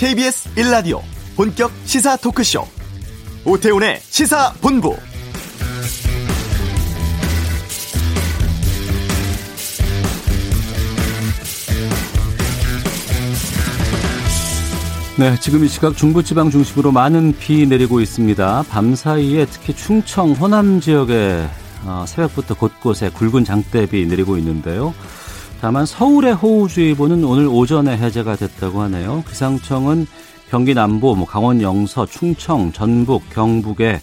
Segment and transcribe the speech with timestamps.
[0.00, 1.02] KBS 1라디오
[1.36, 2.64] 본격 시사 토크쇼
[3.44, 4.96] 오태훈의 시사본부
[15.18, 18.64] 네, 지금 이 시각 중부지방 중심으로 많은 비 내리고 있습니다.
[18.70, 21.46] 밤 사이에 특히 충청, 호남 지역에
[21.84, 24.94] 어, 새벽부터 곳곳에 굵은 장대비 내리고 있는데요.
[25.60, 29.22] 다만 서울의 호우주의보는 오늘 오전에 해제가 됐다고 하네요.
[29.28, 30.06] 기상청은
[30.48, 34.00] 경기 남부, 뭐 강원 영서, 충청, 전북, 경북에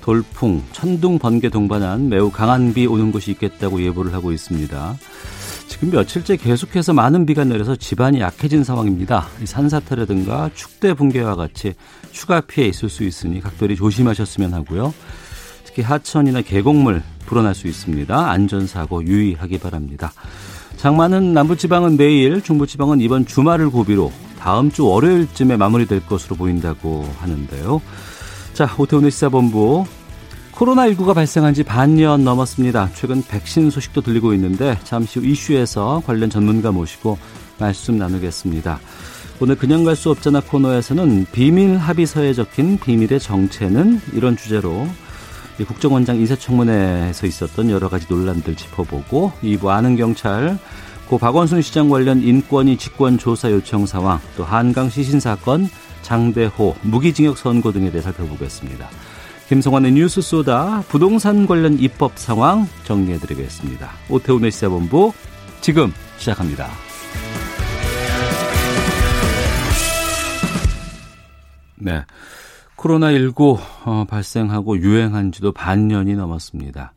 [0.00, 4.96] 돌풍, 천둥, 번개 동반한 매우 강한 비 오는 곳이 있겠다고 예보를 하고 있습니다.
[5.68, 9.26] 지금 며칠째 계속해서 많은 비가 내려서 집안이 약해진 상황입니다.
[9.44, 11.74] 산사태라든가 축대 붕괴와 같이
[12.12, 14.94] 추가 피해 있을 수 있으니 각별히 조심하셨으면 하고요.
[15.64, 18.30] 특히 하천이나 계곡물 불어날 수 있습니다.
[18.30, 20.12] 안전사고 유의하기 바랍니다.
[20.84, 27.80] 장마는 남부지방은 내일, 중부지방은 이번 주말을 고비로 다음 주 월요일쯤에 마무리될 것으로 보인다고 하는데요.
[28.52, 29.86] 자, 오태훈의 시사본부.
[30.52, 32.90] 코로나19가 발생한 지 반년 넘었습니다.
[32.92, 37.16] 최근 백신 소식도 들리고 있는데 잠시 후 이슈에서 관련 전문가 모시고
[37.58, 38.78] 말씀 나누겠습니다.
[39.40, 44.86] 오늘 그냥 갈 수 없잖아 코너에서는 비밀 합의서에 적힌 비밀의 정체는 이런 주제로
[45.62, 50.58] 국정원장 인사청문회에서 있었던 여러 가지 논란들 짚어보고 2부 아는 경찰
[51.08, 55.68] 고 박원순 시장 관련 인권위 직권 조사 요청 상황 또 한강 시신 사건
[56.02, 58.88] 장대호 무기징역 선고 등에 대해 살펴보겠습니다.
[59.48, 63.90] 김성환의 뉴스 소다 부동산 관련 입법 상황 정리해드리겠습니다.
[64.08, 65.12] 오태훈의 시사본부
[65.60, 66.70] 지금 시작합니다.
[71.76, 72.02] 네.
[72.84, 76.92] 코로나19 어, 발생하고 유행한 지도 반년이 넘었습니다.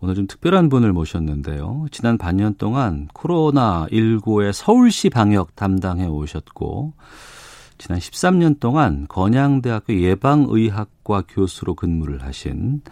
[0.00, 1.86] 오늘 좀 특별한 분을 모셨는데요.
[1.90, 6.92] 지난 반년 동안 코로나19의 서울시 방역 담당해 오셨고,
[7.78, 12.82] 지난 13년 동안 건양대학교 예방의학과 교수로 근무를 하신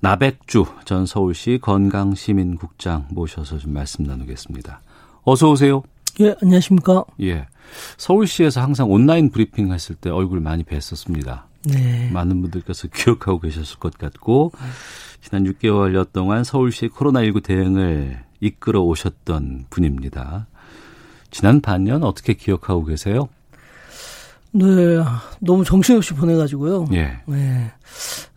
[0.00, 4.80] 나백주 전 서울시 건강시민국장 모셔서 좀 말씀 나누겠습니다.
[5.24, 5.82] 어서 오세요.
[6.20, 7.04] 예, 안녕하십니까.
[7.22, 7.46] 예.
[7.96, 11.42] 서울시에서 항상 온라인 브리핑 했을 때 얼굴 많이 뵀었습니다.
[11.64, 12.10] 네.
[12.12, 14.52] 많은 분들께서 기억하고 계셨을 것 같고,
[15.20, 20.46] 지난 6개월여 동안 서울시 코로나19 대응을 이끌어 오셨던 분입니다.
[21.30, 23.28] 지난 반년 어떻게 기억하고 계세요?
[24.52, 24.64] 네,
[25.40, 26.86] 너무 정신없이 보내가지고요.
[26.92, 27.18] 예.
[27.26, 27.72] 네.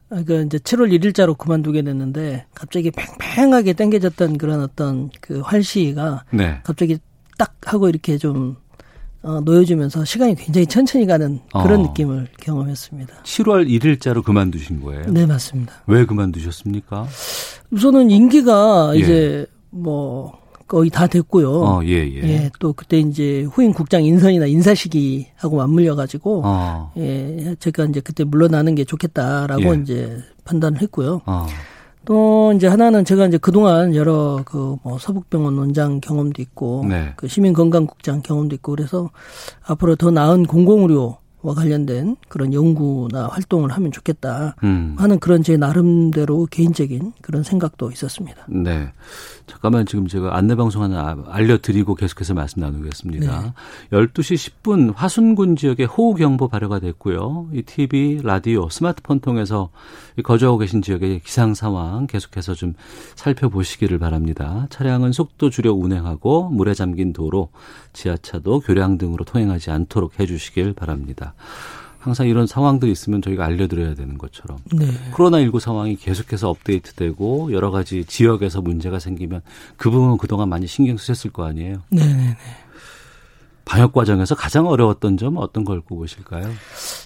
[0.10, 6.60] 그러니까 이제 7월 1일자로 그만두게 됐는데 갑자기 팽팽하게 땡겨졌던 그런 어떤 그 활시가 네.
[6.64, 6.98] 갑자기
[7.38, 8.56] 딱 하고 이렇게 좀
[9.24, 11.84] 어, 놓여지면서 시간이 굉장히 천천히 가는 그런 어.
[11.88, 13.14] 느낌을 경험했습니다.
[13.24, 15.06] 7월 1일자로 그만두신 거예요?
[15.08, 15.74] 네, 맞습니다.
[15.88, 17.08] 왜 그만두셨습니까?
[17.72, 19.00] 우선은 임기가 예.
[19.00, 21.52] 이제 뭐 거의 다 됐고요.
[21.52, 22.22] 어, 예, 예.
[22.24, 26.92] 예, 또 그때 이제 후임 국장 인선이나 인사 시기하고 맞물려 가지고 어.
[26.98, 29.82] 예, 제가 이제 그때 물러나는 게 좋겠다라고 예.
[29.82, 31.22] 이제 판단을 했고요.
[31.26, 31.48] 어.
[32.08, 37.14] 또 이제 하나는 제가 이제 그동안 여러 그 뭐 서북병원 원장 경험도 있고 네.
[37.18, 39.10] 그 시민건강국장 경험도 있고 그래서
[39.66, 44.96] 앞으로 더 나은 공공의료 와 관련된 그런 연구나 활동을 하면 좋겠다 음.
[44.98, 48.46] 하는 그런 제 나름대로 개인적인 그런 생각도 있었습니다.
[48.50, 48.92] 네.
[49.46, 53.54] 잠깐만 지금 제가 안내방송 하나 알려드리고 계속해서 말씀 나누겠습니다.
[53.92, 53.98] 네.
[53.98, 57.50] 12시 10분 화순군 지역에 호우경보 발효가 됐고요.
[57.54, 59.70] 이 TV, 라디오, 스마트폰 통해서
[60.24, 62.74] 거주하고 계신 지역의 기상 상황 계속해서 좀
[63.16, 64.68] 살펴보시기를 바랍니다.
[64.70, 67.50] 차량은 속도 줄여 운행하고 물에 잠긴 도로,
[67.94, 71.34] 지하차도, 교량 등으로 통행하지 않도록 해주시길 바랍니다.
[72.00, 74.88] 항상 이런 상황들이 있으면 저희가 알려드려야 되는 것처럼 네.
[75.14, 79.42] 코로나19 상황이 계속해서 업데이트되고 여러 가지 지역에서 문제가 생기면
[79.76, 81.82] 그 부분은 그동안 많이 신경 쓰셨을 거 아니에요.
[81.90, 82.38] 네.
[83.68, 83.82] 네, 네.
[83.82, 86.50] 방역 과정에서 가장 어려웠던 점은 어떤 걸 꼽으실까요?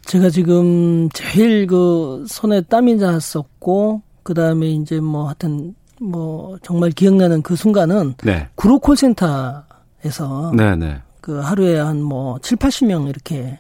[0.06, 7.42] 제가 지금 제일 그 손에 땀이 났었고 그 다음에 이제 뭐 하여튼 뭐 정말 기억나는
[7.42, 8.48] 그 순간은 네.
[8.56, 10.76] 구로 콜센터에서 네네.
[10.76, 11.02] 네.
[11.22, 13.60] 그 하루에 한 뭐 7, 80명 이렇게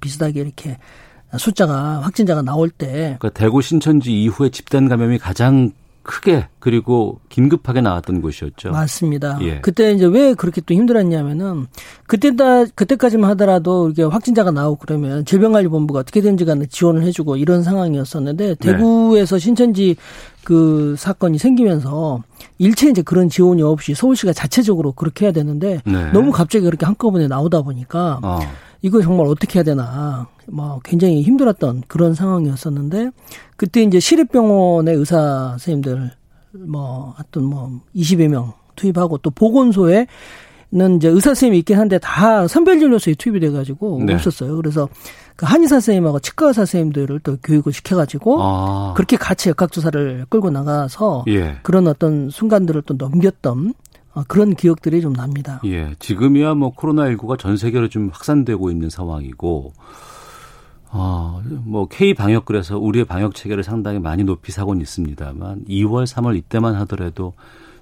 [0.00, 0.78] 비슷하게 이렇게
[1.36, 5.72] 숫자가 확진자가 나올 때 그러니까 대구 신천지 이후에 집단 감염이 가장
[6.02, 8.72] 크게 그리고 긴급하게 나왔던 곳이었죠.
[8.72, 9.38] 맞습니다.
[9.40, 9.60] 예.
[9.62, 11.66] 그때 이제 왜 그렇게 또 힘들었냐면은
[12.06, 18.54] 그때다 그때까지만 하더라도 이게 확진자가 나오고 그러면 질병관리본부가 어떻게든지 간에 지원을 해주고 이런 상황이었었는데 네.
[18.56, 19.96] 대구에서 신천지
[20.44, 22.22] 그 사건이 생기면서
[22.58, 26.12] 일체 이제 그런 지원이 없이 서울시가 자체적으로 그렇게 해야 되는데 네.
[26.12, 28.40] 너무 갑자기 그렇게 한꺼번에 나오다 보니까 어.
[28.82, 33.10] 이거 정말 어떻게 해야 되나 뭐 굉장히 힘들었던 그런 상황이었었는데
[33.56, 36.10] 그때 이제 시립병원의 의사 선생님들
[36.54, 40.06] 뭐 하여튼 뭐 20여 명 투입하고 또 보건소에
[40.96, 44.14] 이제 의사 선생님이 있긴 한데 다 선별 진료소에 투입이 돼가지고 네.
[44.14, 44.56] 없었어요.
[44.56, 44.88] 그래서
[45.36, 48.94] 그 한의사 선생님하고 치과 의사 선생님들을 또 교육을 시켜가지고 아.
[48.96, 51.58] 그렇게 같이 역학조사를 끌고 나가서 예.
[51.62, 53.74] 그런 어떤 순간들을 또 넘겼던
[54.14, 55.60] 어, 그런 기억들이 좀 납니다.
[55.64, 59.72] 예, 지금이야 뭐 코로나19가 전 세계로 좀 확산되고 있는 상황이고,
[60.94, 66.36] 어, 뭐 K 방역 그래서 우리의 방역 체계를 상당히 많이 높이 사고는 있습니다만 2월, 3월
[66.36, 67.32] 이때만 하더라도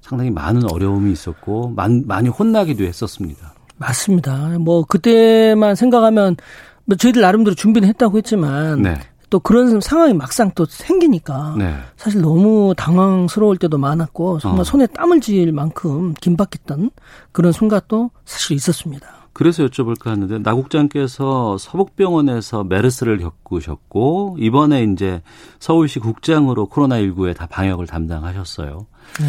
[0.00, 3.52] 상당히 많은 어려움이 있었고 많, 많이 혼나기도 했었습니다.
[3.76, 4.58] 맞습니다.
[4.60, 6.36] 뭐 그때만 생각하면
[6.84, 8.94] 뭐 저희들 나름대로 준비는 했다고 했지만 네.
[9.28, 11.74] 또 그런 상황이 막상 또 생기니까 네.
[11.96, 14.64] 사실 너무 당황스러울 때도 많았고 정말 어.
[14.64, 16.90] 손에 땀을 쥐일 만큼 긴박했던
[17.32, 19.19] 그런 순간도 사실 있었습니다.
[19.40, 25.22] 그래서 여쭤볼까 하는데 나 국장께서 서북병원에서 메르스를 겪으셨고 이번에 이제
[25.58, 28.86] 서울시 국장으로 코로나19에 다 방역을 담당하셨어요.
[29.18, 29.26] 네.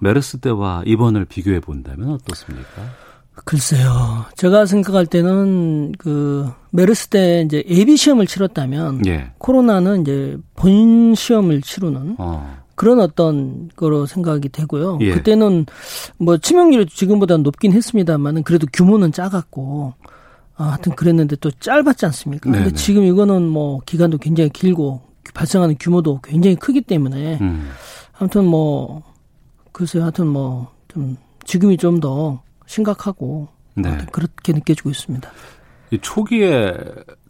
[0.00, 2.66] 메르스 때와 입원을 비교해 본다면 어떻습니까?
[3.44, 4.24] 글쎄요.
[4.36, 9.30] 제가 생각할 때는 그 메르스 때 이제 예비 시험을 치렀다면 예.
[9.38, 12.61] 코로나는 이제 본 시험을 치르는 어.
[12.74, 14.98] 그런 어떤 거로 생각이 되고요.
[15.02, 15.12] 예.
[15.12, 15.66] 그때는
[16.18, 19.94] 뭐 치명률이 지금보다 높긴 했습니다만은 그래도 규모는 작았고
[20.56, 22.50] 아, 하여튼 그랬는데 또 짧았지 않습니까?
[22.50, 22.64] 네네.
[22.64, 25.00] 근데 지금 이거는 뭐 기간도 굉장히 길고
[25.34, 27.70] 발생하는 규모도 굉장히 크기 때문에 음.
[28.18, 29.02] 아무튼 뭐
[29.72, 30.02] 글쎄요.
[30.02, 33.98] 하여튼 뭐 좀 지금이 좀 더 심각하고 네.
[34.12, 35.30] 그렇게 느껴지고 있습니다.
[35.98, 36.74] 초기에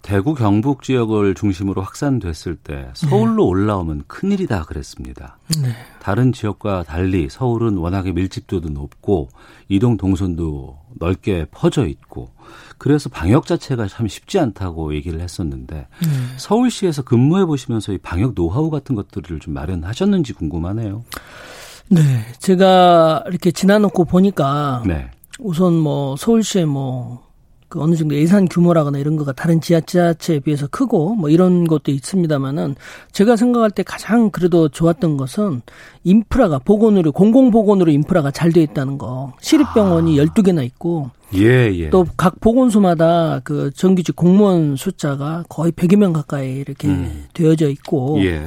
[0.02, 3.50] 대구 경북 지역을 중심으로 확산됐을 때 서울로 네.
[3.50, 5.38] 올라오면 큰일이다 그랬습니다.
[5.62, 5.68] 네.
[6.00, 9.28] 다른 지역과 달리 서울은 워낙에 밀집도도 높고
[9.68, 12.30] 이동 동선도 넓게 퍼져 있고
[12.78, 16.08] 그래서 방역 자체가 참 쉽지 않다고 얘기를 했었는데 네.
[16.36, 21.04] 서울시에서 근무해 보시면서 이 방역 노하우 같은 것들을 좀 마련하셨는지 궁금하네요.
[21.88, 22.00] 네,
[22.38, 25.10] 제가 이렇게 지나놓고 보니까 네.
[25.38, 27.21] 우선 뭐 서울시의 뭐
[27.72, 32.74] 그 어느 정도 예산 규모라거나 이런 거가 다른 지하지자체에 비해서 크고 뭐 이런 것도 있습니다만은
[33.12, 35.62] 제가 생각할 때 가장 그래도 좋았던 것은
[36.04, 39.32] 인프라가 보건으로 공공 보건으로 인프라가 잘 돼 있다는 거.
[39.40, 40.24] 시립병원이 아.
[40.24, 41.88] 12개나 있고 예, 예.
[41.88, 47.24] 또 각 보건소마다 그 정규직 공무원 숫자가 거의 100여 명 가까이 이렇게 음.
[47.32, 48.46] 되어져 있고 예.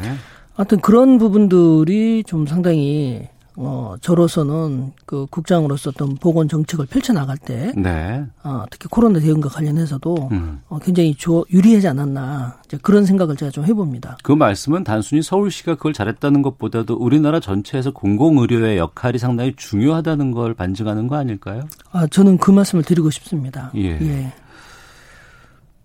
[0.54, 3.28] 하여튼 그런 부분들이 좀 상당히
[3.58, 8.26] 어, 저로서는 그 국장으로서 어떤 보건 정책을 펼쳐나갈 때, 네.
[8.44, 10.62] 어, 특히 코로나 대응과 관련해서도 음.
[10.68, 14.18] 어, 굉장히 조, 유리하지 않았나, 이제 그런 생각을 제가 좀 해봅니다.
[14.24, 21.08] 그 말씀은 단순히 서울시가 그걸 잘했다는 것보다도 우리나라 전체에서 공공의료의 역할이 상당히 중요하다는 걸 반증하는
[21.08, 21.68] 거 아닐까요?
[21.92, 23.72] 아, 저는 그 말씀을 드리고 싶습니다.
[23.76, 24.00] 예.
[24.02, 24.34] 예.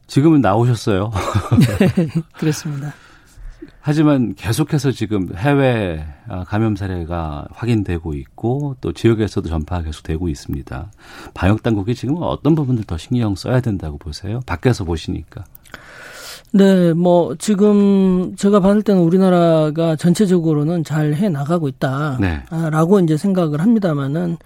[0.09, 1.13] 지금은 나오셨어요.
[1.79, 2.93] 네, 그렇습니다.
[3.81, 10.91] 하지만 계속해서 지금 해외 아, 감염 사례가 확인되고 있고 또 지역에서도 전파가 계속되고 있습니다.
[11.35, 14.41] 방역 당국이 지금 어떤 부분들 더 신경 써야 된다고 보세요?
[14.47, 15.45] 밖에서 보시니까.
[16.53, 23.05] 네, 뭐 지금 제가 봤을 때는 우리나라가 전체적으로는 잘 해 나가고 있다라고 네.
[23.05, 24.37] 이제 생각을 합니다만은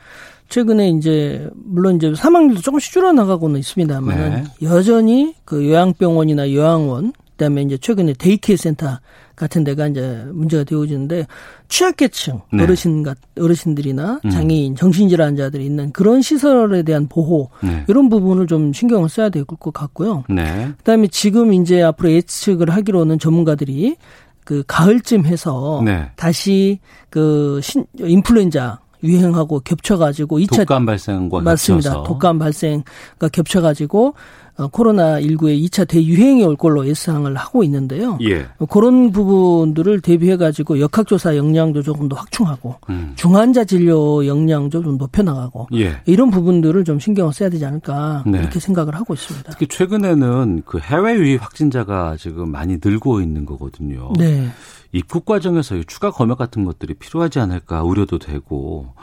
[0.48, 4.44] 최근에 이제 물론 이제 사망률도 조금씩 줄어 나가고는 있습니다만은 네.
[4.62, 8.98] 여전히 그 요양병원이나 요양원 그다음에 이제 최근에 daycare 센터
[9.36, 11.26] 같은 데가 이제 문제가 되어지는데
[11.68, 12.62] 취약계층 네.
[12.62, 14.30] 어르신 같 어르신들이나 음.
[14.30, 17.84] 장애인 정신질환자들이 있는 그런 시설에 대한 보호 네.
[17.88, 20.24] 이런 부분을 좀 신경을 써야 될 것 같고요.
[20.28, 20.68] 네.
[20.78, 23.96] 그다음에 지금 이제 앞으로 예측을 하기로는 전문가들이
[24.44, 26.10] 그 가을쯤 해서 네.
[26.16, 26.78] 다시
[27.10, 31.90] 그 신, 인플루엔자 유행하고 겹쳐가지고 2차 독감 발생과 맞습니다.
[31.90, 32.08] 겹쳐서.
[32.08, 34.14] 독감 발생과 겹쳐가지고
[34.56, 38.18] 어, 코로나 19의 2차 대유행이 올 걸로 예상을 하고 있는데요.
[38.22, 38.46] 예.
[38.70, 43.12] 그런 부분들을 대비해 가지고 역학조사 역량도 조금 더 확충하고 음.
[43.16, 46.00] 중환자 진료 역량도 좀 높여 나가고 예.
[46.06, 48.38] 이런 부분들을 좀 신경을 써야 되지 않을까 네.
[48.38, 49.50] 이렇게 생각을 하고 있습니다.
[49.50, 54.12] 특히 최근에는 그 해외 유입 확진자가 지금 많이 늘고 있는 거거든요.
[54.16, 54.48] 네.
[54.94, 58.94] 입국 과정에서 추가 검역 같은 것들이 필요하지 않을까 우려도 되고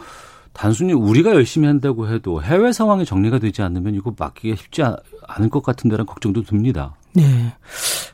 [0.53, 5.61] 단순히 우리가 열심히 한다고 해도 해외 상황이 정리가 되지 않으면 이거 막기가 쉽지 않을 것
[5.63, 6.95] 같은데라는 걱정도 듭니다.
[7.13, 7.23] 네.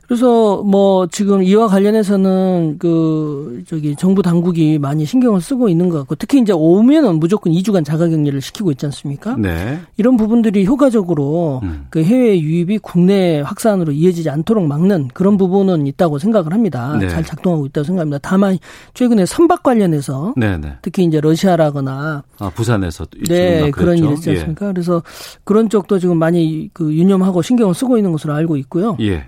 [0.08, 6.16] 그래서 뭐 지금 이와 관련해서는 그 저기 정부 당국이 많이 신경을 쓰고 있는 것 같고
[6.16, 9.36] 특히 이제 오면은 무조건 2주간 자가격리를 시키고 있지 않습니까?
[9.36, 9.80] 네.
[9.98, 11.88] 이런 부분들이 효과적으로 음.
[11.90, 16.96] 그 해외 유입이 국내 확산으로 이어지지 않도록 막는 그런 부분은 있다고 생각을 합니다.
[16.98, 17.10] 네.
[17.10, 18.20] 잘 작동하고 있다고 생각합니다.
[18.22, 18.58] 다만
[18.94, 20.78] 최근에 선박 관련해서 네, 네.
[20.82, 24.70] 특히 이제 러시아라거나 아, 부산에서 네 그런 일이 있지 않습니까?
[24.70, 24.72] 예.
[24.72, 25.04] 그래서
[25.44, 28.87] 그런 쪽도 지금 많이 그 유념하고 신경을 쓰고 있는 것으로 알고 있고요.
[29.02, 29.28] 예.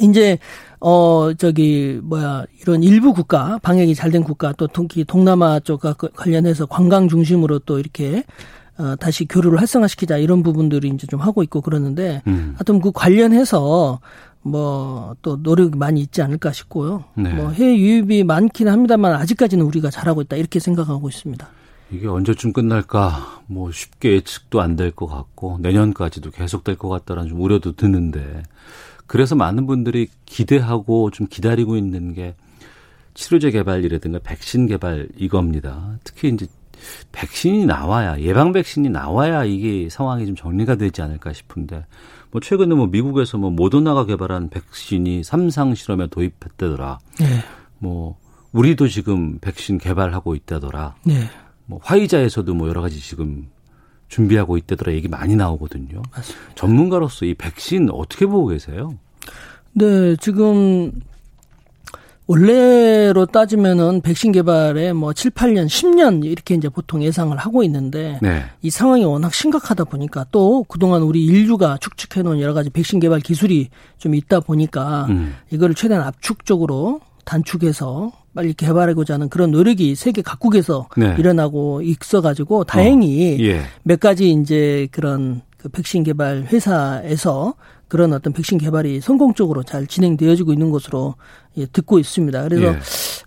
[0.00, 0.38] 이제
[0.80, 6.08] 어 저기 뭐야 이런 일부 국가 방역이 잘 된 국가 또 특히 동남아 쪽과 그
[6.14, 8.24] 관련해서 관광 중심으로 또 이렇게
[8.76, 12.54] 어, 다시 교류를 활성화시키자 이런 부분들이 이제 좀 하고 있고 그러는데 음.
[12.56, 14.00] 하여튼 그 관련해서
[14.42, 17.04] 뭐 또 노력이 많이 있지 않을까 싶고요.
[17.14, 17.32] 네.
[17.32, 21.46] 뭐 해외 유입이 많기는 합니다만 아직까지는 우리가 잘하고 있다 이렇게 생각하고 있습니다.
[21.92, 27.40] 이게 언제쯤 끝날까 뭐 쉽게 예측도 안 될 것 같고 내년까지도 계속될 것 같다라는 좀
[27.40, 28.42] 우려도 드는데
[29.06, 32.34] 그래서 많은 분들이 기대하고 좀 기다리고 있는 게
[33.14, 35.98] 치료제 개발이라든가 백신 개발 이겁니다.
[36.04, 36.46] 특히 이제
[37.12, 41.86] 백신이 나와야 예방 백신이 나와야 이게 상황이 좀 정리가 되지 않을까 싶은데
[42.30, 46.98] 뭐 최근에 뭐 미국에서 뭐 모더나가 개발한 백신이 삼상 실험에 도입했다더라.
[47.20, 47.26] 네.
[47.78, 48.18] 뭐
[48.52, 50.96] 우리도 지금 백신 개발하고 있다더라.
[51.04, 51.28] 네.
[51.66, 53.48] 뭐 화이자에서도 뭐 여러 가지 지금
[54.08, 56.02] 준비하고 있다더라 얘기 많이 나오거든요.
[56.12, 56.54] 맞습니다.
[56.54, 58.94] 전문가로서 이 백신 어떻게 보고 계세요?
[59.72, 60.92] 네, 지금
[62.26, 68.44] 원래로 따지면은 백신 개발에 뭐 7, 8년, 10년 이렇게 이제 보통 예상을 하고 있는데 네.
[68.62, 73.20] 이 상황이 워낙 심각하다 보니까 또 그동안 우리 인류가 축적해 놓은 여러 가지 백신 개발
[73.20, 73.68] 기술이
[73.98, 75.34] 좀 있다 보니까 음.
[75.50, 81.14] 이거를 최대한 압축적으로 단축해서 빨리 개발하고자 하는 그런 노력이 세계 각국에서 네.
[81.18, 83.44] 일어나고 있어 가지고 다행히 어.
[83.44, 83.62] 예.
[83.82, 87.54] 몇 가지 이제 그런 그 백신 개발 회사에서
[87.88, 91.14] 그런 어떤 백신 개발이 성공적으로 잘 진행되어지고 있는 것으로
[91.56, 92.42] 예, 듣고 있습니다.
[92.42, 92.78] 그래서 예.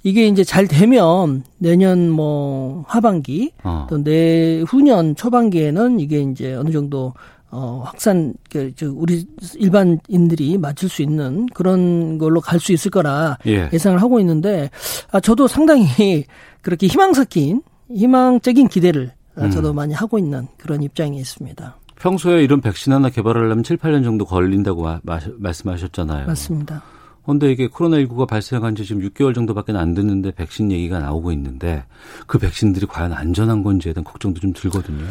[0.04, 3.88] 이게 이제 잘 되면 내년 뭐 하반기 어.
[3.90, 7.14] 또 내후년 초반기에는 이게 이제 어느 정도
[7.50, 9.26] 어, 확산, 그, 저, 우리
[9.56, 13.70] 일반인들이 맞출 수 있는 그런 걸로 갈 수 있을 거라 예.
[13.72, 14.70] 예상을 하고 있는데,
[15.12, 16.26] 아, 저도 상당히
[16.62, 19.52] 그렇게 희망 섞인, 희망적인 기대를 음.
[19.52, 21.78] 저도 많이 하고 있는 그런 입장에 있습니다.
[22.00, 26.28] 평소에 이런 백신 하나 개발하려면 7, 8년 정도 걸린다고 마, 마, 말씀하셨잖아요.
[26.28, 26.84] 맞습니다.
[27.24, 31.84] 그런데 이게 코로나19가 발생한 지 지금 6개월 정도밖에 안 됐는데 백신 얘기가 나오고 있는데
[32.26, 35.06] 그 백신들이 과연 안전한 건지에 대한 걱정도 좀 들거든요.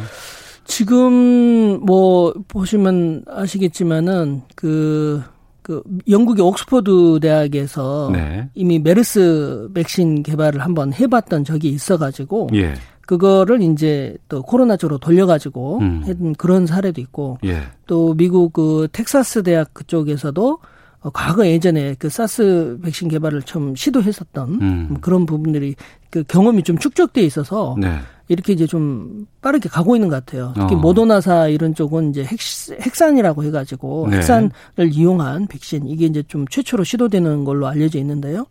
[0.67, 5.23] 지금 뭐 보시면 아시겠지만은 그,
[5.63, 8.49] 그 영국의 옥스퍼드 대학에서 네.
[8.55, 12.75] 이미 메르스 백신 개발을 한번 해봤던 적이 있어가지고 예.
[13.07, 16.03] 그거를 이제 또 코로나 쪽으로 돌려가지고 음.
[16.05, 17.63] 했던 그런 사례도 있고 예.
[17.87, 20.59] 또 미국 그 텍사스 대학 그쪽에서도
[21.07, 24.97] 어, 과거 예전에 그 사스 백신 개발을 처음 시도했었던 음.
[25.01, 25.77] 그런 부분들이
[26.11, 28.01] 그 경험이 좀 축적돼 있어서 네.
[28.27, 30.53] 이렇게 이제 좀 빠르게 가고 있는 것 같아요.
[30.57, 30.79] 특히 어.
[30.79, 32.41] 모더나사 이런 쪽은 이제 핵,
[32.81, 34.17] 핵산이라고 해가지고 네.
[34.17, 34.51] 핵산을
[34.91, 38.47] 이용한 백신 이게 이제 좀 최초로 시도되는 걸로 알려져 있는데요.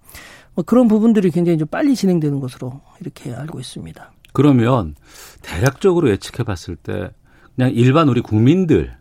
[0.53, 4.13] 뭐 그런 부분들이 굉장히 좀 빨리 진행되는 것으로 이렇게 알고 있습니다.
[4.31, 4.95] 그러면
[5.41, 7.09] 대략적으로 예측해 봤을 때
[7.57, 8.95] 그냥 일반 우리 국민들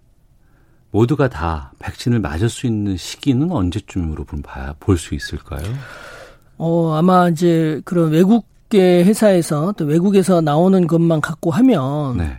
[0.95, 4.25] 모두가 다 백신을 맞을 수 있는 시기는 언제쯤으로
[4.79, 5.65] 볼 수 있을까요?
[6.57, 12.39] 어, 아마 이제 그런 외국계 회사에서 또 외국에서 나오는 것만 갖고 하면 네.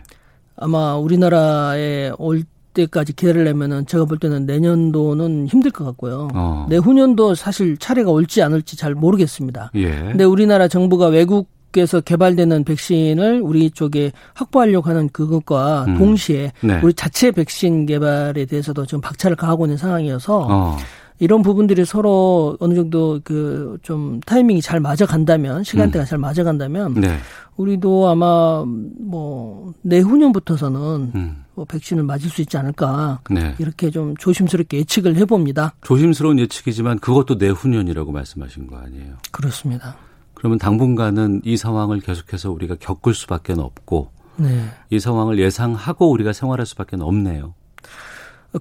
[0.56, 6.28] 아마 우리나라에 올 때까지 기다리려면은 제가 볼 때는 내년도는 힘들 것 같고요.
[6.32, 6.66] 어.
[6.70, 9.70] 내후년도 사실 차례가 올지 안 올지 잘 모르겠습니다.
[9.74, 9.90] 예.
[9.90, 15.98] 근데 우리나라 정부가 외국 쪽에서 개발되는 백신을 우리 쪽에 확보하려고 하는 그것과 음.
[15.98, 16.80] 동시에 네.
[16.82, 20.76] 우리 자체 백신 개발에 대해서도 좀 박차를 가하고 있는 상황이어서 어.
[21.18, 26.06] 이런 부분들이 서로 어느 정도 그 좀 타이밍이 잘 맞아간다면 시간대가 음.
[26.06, 27.18] 잘 맞아간다면 네.
[27.56, 31.44] 우리도 아마 뭐 내후년부터서는 음.
[31.54, 33.54] 뭐 백신을 맞을 수 있지 않을까 네.
[33.58, 35.74] 이렇게 좀 조심스럽게 예측을 해봅니다.
[35.82, 39.14] 조심스러운 예측이지만 그것도 내후년이라고 말씀하신 거 아니에요?
[39.30, 39.96] 그렇습니다.
[40.36, 44.64] 그러면 당분간은 이 상황을 계속해서 우리가 겪을 수밖에 없고 네.
[44.90, 47.54] 이 상황을 예상하고 우리가 생활할 수밖에 없네요.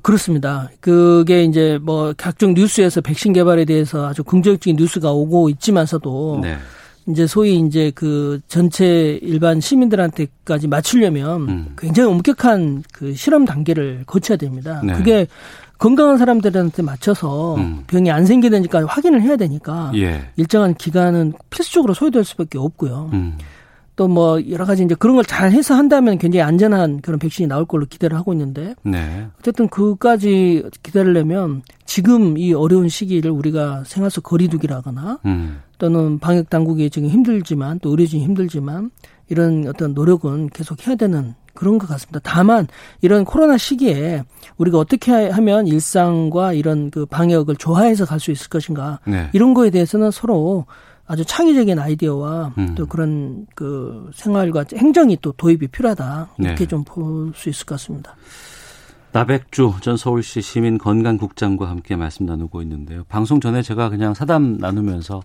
[0.02, 0.70] 그렇습니다.
[0.80, 6.58] 그게 이제 뭐 각종 뉴스에서 백신 개발에 대해서 아주 긍정적인 뉴스가 오고 있지만서도 네.
[7.08, 11.76] 이제 소위 이제 그 전체 일반 시민들한테까지 맞추려면 음.
[11.78, 14.82] 굉장히 엄격한 그 실험 단계를 거쳐야 됩니다.
[14.84, 14.94] 네.
[14.94, 15.28] 그게
[15.78, 17.84] 건강한 사람들한테 맞춰서 음.
[17.88, 20.30] 병이 안 생기는지까지 확인을 해야 되니까 예.
[20.36, 23.10] 일정한 기간은 필수적으로 소요될 수밖에 없고요.
[23.14, 23.38] 음.
[23.96, 27.86] 또뭐 여러 가지 이제 그런 걸 잘 해서 한다면 굉장히 안전한 그런 백신이 나올 걸로
[27.86, 29.28] 기대를 하고 있는데 네.
[29.40, 35.62] 어쨌든 그까지 기다리려면 지금 이 어려운 시기를 우리가 생활 속 거리두기라거나 음.
[35.78, 38.92] 또는 방역 당국이 지금 힘들지만 또 의료진이 힘들지만
[39.30, 42.20] 이런 어떤 노력은 계속 해야 되는 그런 것 같습니다.
[42.24, 42.68] 다만
[43.02, 44.24] 이런 코로나 시기에
[44.58, 49.30] 우리가 어떻게 하면 일상과 이런 그 방역을 조화해서 갈 수 있을 것인가 네.
[49.34, 50.66] 이런 거에 대해서는 서로
[51.06, 52.76] 아주 창의적인 아이디어와 음.
[52.76, 56.68] 또 그런 그 생활과 행정이 또 도입이 필요하다 이렇게 네.
[56.68, 58.16] 좀볼 수 있을 것 같습니다.
[59.12, 63.04] 나백주 전 서울시 시민 건강국장과 함께 말씀 나누고 있는데요.
[63.08, 65.22] 방송 전에 제가 그냥 사담 나누면서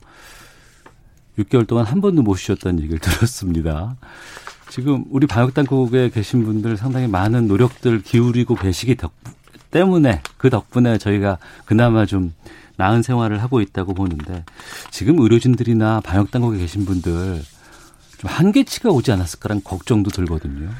[1.38, 3.96] 6개월 동안 한 번도 못 쉬었다는 얘기를 들었습니다.
[4.70, 9.12] 지금 우리 방역 당국에 계신 분들 상당히 많은 노력들 기울이고 계시기 덕
[9.72, 12.32] 때문에 그 덕분에 저희가 그나마 좀
[12.76, 14.44] 나은 생활을 하고 있다고 보는데
[14.90, 17.42] 지금 의료진들이나 방역 당국에 계신 분들
[18.18, 20.70] 좀 한계치가 오지 않았을까라는 걱정도 들거든요.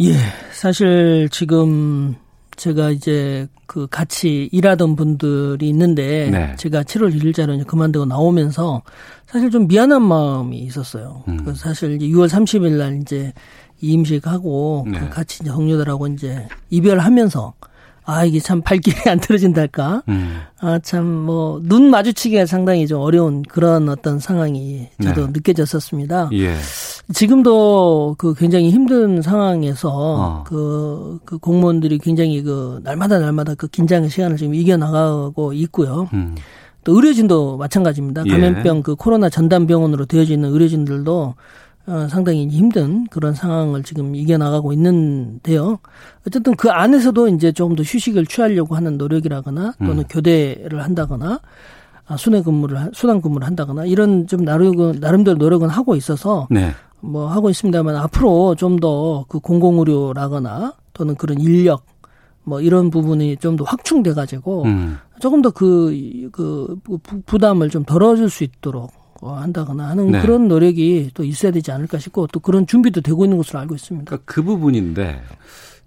[0.00, 0.14] 예,
[0.52, 2.14] 사실 지금
[2.56, 6.56] 제가 이제 그 같이 일하던 분들이 있는데 네.
[6.56, 8.82] 제가 7월 1일자로 그만두고 나오면서
[9.26, 11.24] 사실 좀 미안한 마음이 있었어요.
[11.28, 11.44] 음.
[11.44, 13.32] 그 사실 이제 6월 30일 날 이제
[13.80, 15.08] 이임식하고 네.
[15.10, 17.54] 같이 이제 동료들하고 이제 이별하면서
[18.06, 20.04] 아, 이게 참 발길이 안 틀어진달까.
[20.08, 20.40] 음.
[20.60, 25.32] 아, 참, 뭐, 눈 마주치기가 상당히 좀 어려운 그런 어떤 상황이 저도 네.
[25.32, 26.30] 느껴졌었습니다.
[26.34, 26.54] 예.
[27.12, 30.44] 지금도 그 굉장히 힘든 상황에서 어.
[30.46, 36.08] 그, 그 공무원들이 굉장히 그 날마다 날마다 그 긴장의 시간을 지금 이겨나가고 있고요.
[36.12, 36.36] 음.
[36.84, 38.22] 또 의료진도 마찬가지입니다.
[38.26, 38.30] 예.
[38.30, 38.82] 감염병 예.
[38.82, 41.34] 그 코로나 전담병원으로 되어져 있는 의료진들도
[41.86, 45.78] 어, 상당히 힘든 그런 상황을 지금 이겨나가고 있는데요.
[46.26, 50.04] 어쨌든 그 안에서도 이제 조금 더 휴식을 취하려고 하는 노력이라거나 또는 음.
[50.08, 51.40] 교대를 한다거나
[52.08, 56.70] 아, 순회 근무를 수당 근무를 한다거나 이런 좀 나름 나름대로 노력은 하고 있어서 네.
[57.00, 61.84] 뭐 하고 있습니다만 앞으로 좀 더 그 공공 의료라거나 또는 그런 인력
[62.42, 64.98] 뭐 이런 부분이 좀 더 확충돼 가지고 음.
[65.20, 66.78] 조금 더그그
[67.26, 70.20] 부담을 좀 덜어줄 수 있도록 한다거나 하는 네.
[70.20, 74.04] 그런 노력이 또 있어야 되지 않을까 싶고 또 그런 준비도 되고 있는 것으로 알고 있습니다.
[74.06, 75.22] 그러니까 그 부분인데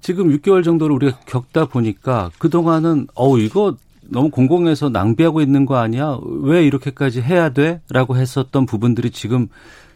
[0.01, 6.17] 지금 6개월 정도를 우리가 겪다 보니까 그동안은 어우 이거 너무 공공에서 낭비하고 있는 거 아니야?
[6.41, 7.81] 왜 이렇게까지 해야 돼?
[7.89, 9.48] 라고 했었던 부분들이 지금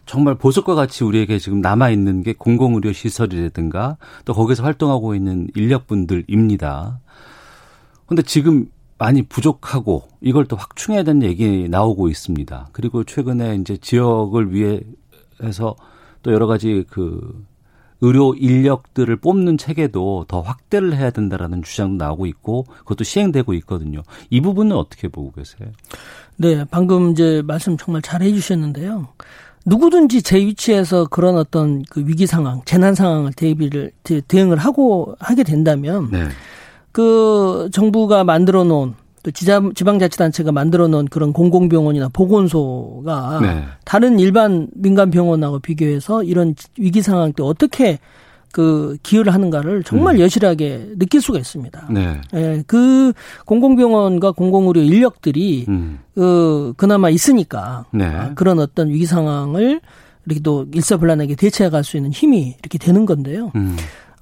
[0.06, 7.00] 정말 보석과 같이 우리에게 지금 남아 있는 게 공공의료 시설이라든가 또 거기서 활동하고 있는 인력분들입니다.
[8.06, 8.66] 근데 지금
[8.98, 12.68] 많이 부족하고 이걸 또 확충해야 되는 얘기 나오고 있습니다.
[12.72, 15.76] 그리고 최근에 이제 지역을 위해서
[16.22, 17.44] 또 여러 가지 그
[18.00, 24.02] 의료 인력들을 뽑는 체계도 더 확대를 해야 된다라는 주장도 나오고 있고 그것도 시행되고 있거든요.
[24.30, 25.70] 이 부분은 어떻게 보고 계세요?
[26.36, 29.08] 네, 방금 이제 말씀 정말 잘 해주셨는데요.
[29.66, 33.92] 누구든지 제 위치에서 그런 어떤 그 위기 상황, 재난 상황을 대비를
[34.28, 36.28] 대응을 하고 하게 된다면 네.
[36.94, 43.64] 그 정부가 만들어 놓은 또 지방자치단체가 만들어 놓은 그런 공공병원이나 보건소가 네.
[43.84, 47.98] 다른 일반 민간 병원하고 비교해서 이런 위기 상황 때 어떻게
[48.52, 50.20] 그 기여를 하는가를 정말 음.
[50.20, 51.88] 여실하게 느낄 수가 있습니다.
[51.90, 52.20] 네.
[52.34, 53.12] 예, 그
[53.44, 55.98] 공공병원과 공공의료 인력들이 음.
[56.14, 58.04] 그 그나마 있으니까 네.
[58.04, 59.80] 아, 그런 어떤 위기 상황을
[60.26, 63.50] 이렇게 또 일사불란하게 대처해 갈 수 있는 힘이 이렇게 되는 건데요.
[63.56, 63.76] 음.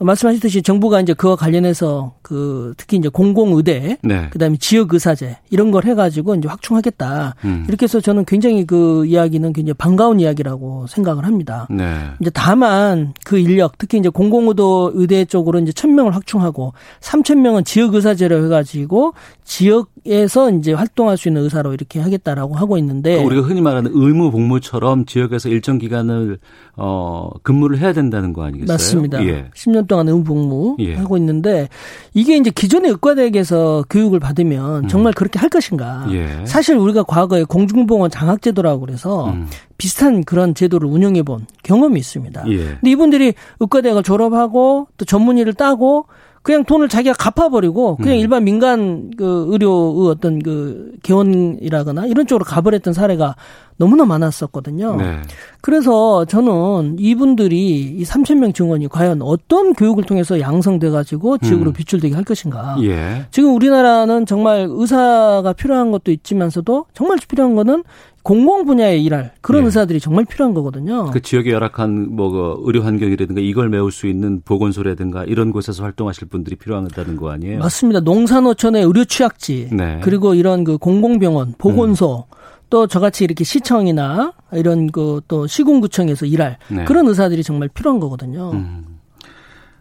[0.05, 4.29] 말씀하셨듯이 정부가 이제 그와 관련해서 그 특히 이제 공공의대, 네.
[4.31, 7.35] 그다음에 지역의사제 이런 걸 해가지고 이제 확충하겠다.
[7.45, 7.65] 음.
[7.69, 11.67] 이렇게 해서 저는 굉장히 그 이야기는 굉장히 반가운 이야기라고 생각을 합니다.
[11.71, 11.85] 네.
[12.21, 17.65] 이제 다만 그 인력, 특히 이제 공공의도 의대 쪽으로 이제 천 명을 확충하고 삼천 명은
[17.65, 19.15] 지역의사제로 해가지고
[19.53, 24.31] 지역에서 이제 활동할 수 있는 의사로 이렇게 하겠다라고 하고 있는데 그러니까 우리가 흔히 말하는 의무
[24.31, 26.39] 복무처럼 지역에서 일정 기간을
[26.77, 28.73] 어 근무를 해야 된다는 거 아니겠어요?
[28.73, 29.23] 맞습니다.
[29.27, 29.51] 예.
[29.55, 30.95] 10년 동안 의무 복무 예.
[30.95, 31.69] 하고 있는데
[32.15, 34.89] 이게 이제 기존의 의과대학에서 교육을 받으면 음.
[34.89, 35.15] 정말 음.
[35.15, 36.07] 그렇게 할 것인가?
[36.13, 36.47] 예.
[36.47, 39.49] 사실 우리가 과거에 공중보건 장학제도라고 그래서 음.
[39.77, 42.45] 비슷한 그런 제도를 운영해 본 경험이 있습니다.
[42.49, 42.57] 예.
[42.57, 46.07] 근데 이분들이 의과대학을 졸업하고 또 전문의를 따고
[46.43, 48.21] 그냥 돈을 자기가 갚아버리고 그냥 음.
[48.21, 53.37] 일반 민간 그 의료의 어떤 그 개원이라거나 이런 쪽으로 가버렸던 사례가
[53.77, 54.97] 너무나 많았었거든요.
[54.97, 55.23] 네.
[55.61, 61.73] 그래서 저는 이분들이 이 3천 명 증원이 과연 어떤 교육을 통해서 양성돼 가지고 지역으로 음.
[61.73, 62.77] 비출되게 할 것인가.
[62.83, 63.27] 예.
[63.31, 67.85] 지금 우리나라는 정말 의사가 필요한 것도 있지만서도 정말 필요한 거는
[68.23, 69.67] 공공 분야에 일할 그런 예.
[69.67, 71.11] 의사들이 정말 필요한 거거든요.
[71.11, 76.57] 그 지역에 열악한 뭐그 의료 환경이라든가 이걸 메울 수 있는 보건소라든가 이런 곳에서 활동하실 분들이
[76.57, 77.59] 필요하다는 거 아니에요?
[77.59, 78.01] 맞습니다.
[78.01, 80.01] 농산어촌의 의료 취약지 네.
[80.03, 82.37] 그리고 이런 그 공공병원, 보건소 음.
[82.71, 86.85] 또 저같이 이렇게 시청이나 이런 그 또 시군구청에서 일할 네.
[86.85, 88.53] 그런 의사들이 정말 필요한 거거든요.
[88.53, 88.99] 음.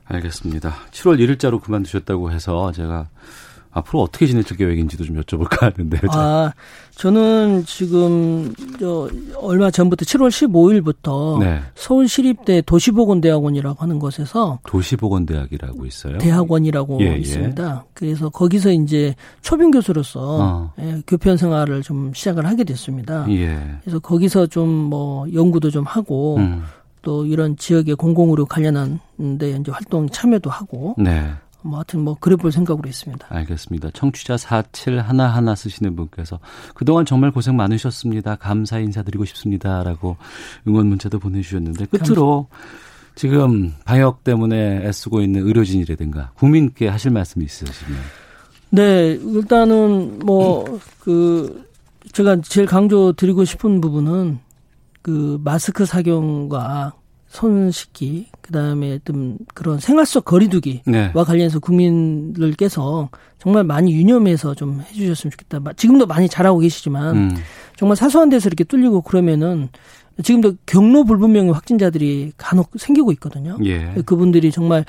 [0.05, 0.73] 알겠습니다.
[0.91, 3.07] 7월 1일자로 그만두셨다고 해서 제가
[3.71, 5.99] 앞으로 어떻게 지내실 계획인지도 좀 여쭤볼까 하는데.
[6.09, 6.51] 아,
[6.95, 11.61] 저는 지금 저 얼마 전부터 7월 15일부터 네.
[11.75, 16.17] 서울시립대 도시보건대학원이라고 하는 곳에서 도시보건대학이라고 있어요.
[16.17, 17.17] 대학원이라고 예, 예.
[17.17, 17.83] 있습니다.
[17.85, 17.89] 예.
[17.93, 20.73] 그래서 거기서 이제 초빙 교수로서 어.
[20.79, 23.25] 예, 교편 생활을 좀 시작을 하게 됐습니다.
[23.29, 23.57] 예.
[23.83, 26.63] 그래서 거기서 좀 뭐 연구도 좀 하고 음.
[27.01, 28.99] 또 이런 지역의 공공의료 관련한
[29.39, 31.31] 데 이제 활동 참여도 하고 네.
[31.63, 33.27] 뭐 하여튼 뭐 그래 볼 생각으로 있습니다.
[33.29, 33.89] 알겠습니다.
[33.93, 36.39] 청취자 4711 쓰시는 분께서
[36.73, 38.35] 그동안 정말 고생 많으셨습니다.
[38.35, 40.17] 감사 인사드리고 싶습니다라고
[40.67, 42.91] 응원 문자도 보내 주셨는데 끝으로 감사.
[43.15, 47.99] 지금 방역 때문에 애쓰고 있는 의료진이라든가 국민께 하실 말씀이 있으시면.
[48.69, 51.67] 네, 일단은 뭐 그
[52.13, 54.39] 제가 제일 강조 드리고 싶은 부분은
[55.01, 56.93] 그 마스크 착용과
[57.31, 61.11] 손 씻기, 그 다음에 좀 그런 생활 속 거리두기와 네.
[61.13, 65.61] 관련해서 국민들께서 정말 많이 유념해서 좀 해주셨으면 좋겠다.
[65.77, 67.35] 지금도 많이 잘하고 계시지만 음.
[67.77, 69.69] 정말 사소한 데서 이렇게 뚫리고 그러면은
[70.21, 73.57] 지금도 경로 불분명의 확진자들이 간혹 생기고 있거든요.
[73.63, 73.95] 예.
[74.05, 74.83] 그분들이 정말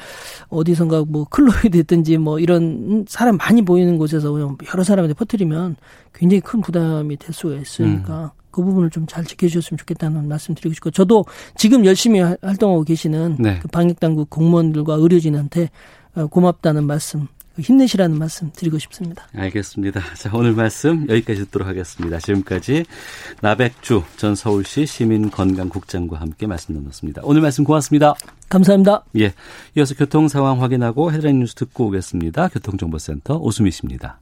[0.48, 4.36] 어디선가 뭐 클로이 됐든지 뭐 이런 사람 많이 보이는 곳에서
[4.72, 5.76] 여러 사람한테 퍼뜨리면
[6.12, 8.41] 굉장히 큰 부담이 될 수가 있으니까 음.
[8.52, 11.24] 그 부분을 좀 잘 지켜주셨으면 좋겠다는 말씀 드리고 싶고 저도
[11.56, 13.58] 지금 열심히 활동하고 계시는 네.
[13.60, 15.70] 그 방역당국 공무원들과 의료진한테
[16.14, 17.26] 어, 고맙다는 말씀
[17.58, 19.26] 힘내시라는 말씀 드리고 싶습니다.
[19.34, 20.00] 알겠습니다.
[20.16, 22.18] 자, 오늘 말씀 여기까지 듣도록 하겠습니다.
[22.18, 22.84] 지금까지
[23.42, 27.22] 나백주 전 서울시 시민건강국장과 함께 말씀 나눴습니다.
[27.24, 28.14] 오늘 말씀 고맙습니다.
[28.48, 29.04] 감사합니다.
[29.18, 29.34] 예.
[29.76, 32.48] 이어서 교통 상황 확인하고 헤드라인 뉴스 듣고 오겠습니다.
[32.48, 34.18] 교통정보센터 오수미 씨입니다.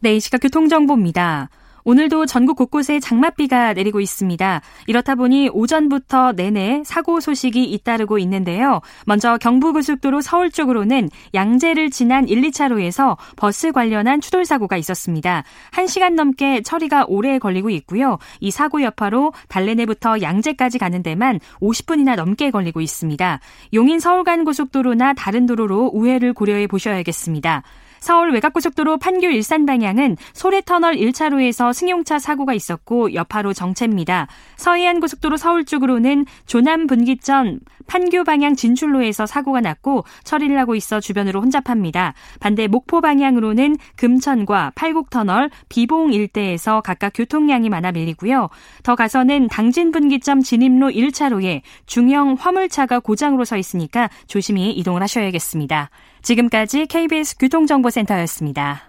[0.00, 1.48] 네, 이 시각 교통정보입니다.
[1.88, 4.60] 오늘도 전국 곳곳에 장맛비가 내리고 있습니다.
[4.88, 8.82] 이렇다 보니 오전부터 내내 사고 소식이 잇따르고 있는데요.
[9.06, 15.44] 먼저 경부고속도로 서울 쪽으로는 양재를 지난 1, 2차로에서 버스 관련한 추돌 사고가 있었습니다.
[15.72, 18.18] 1시간 넘게 처리가 오래 걸리고 있고요.
[18.40, 23.40] 이 사고 여파로 달래내부터 양재까지 가는 데만 50분이나 넘게 걸리고 있습니다.
[23.72, 27.62] 용인 서울 간 고속도로나 다른 도로로 우회를 고려해 보셔야겠습니다.
[28.00, 34.28] 서울 외곽고속도로 판교 일산 방향은 소래터널 1차로에서 승용차 사고가 있었고 여파로 정체입니다.
[34.56, 41.40] 서해안 고속도로 서울 쪽으로는 조남 분기점 판교 방향 진출로에서 사고가 났고 처리를 하고 있어 주변으로
[41.40, 42.14] 혼잡합니다.
[42.38, 48.50] 반대 목포 방향으로는 금천과 팔곡터널 비봉 일대에서 각각 교통량이 많아 밀리고요.
[48.82, 55.90] 더 가서는 당진 분기점 진입로 1차로에 중형 화물차가 고장으로 서 있으니까 조심히 이동을 하셔야겠습니다.
[56.22, 58.88] 지금까지 KBS 교통정보센터였습니다.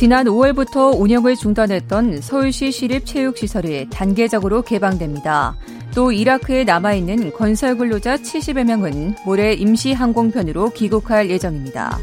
[0.00, 5.56] 지난 5월부터 운영을 중단했던 서울시 시립체육시설이 단계적으로 개방됩니다.
[5.94, 11.98] 또 이라크에 남아있는 건설 근로자 70여 명은 모레 임시 항공편으로 귀국할 예정입니다.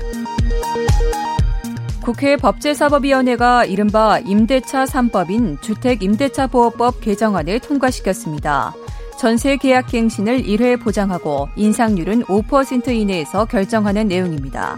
[2.04, 8.74] 국회 법제사법위원회가 이른바 임대차 3법인 주택임대차보호법 개정안을 통과시켰습니다.
[9.18, 14.78] 전세 계약 갱신을 1회 보장하고 인상률은 5% 이내에서 결정하는 내용입니다.